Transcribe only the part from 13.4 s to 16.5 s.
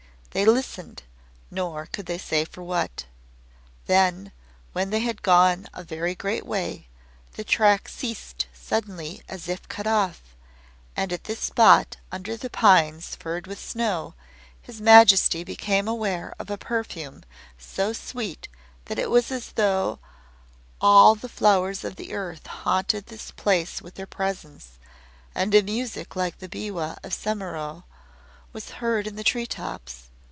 with snow, His Majesty became aware of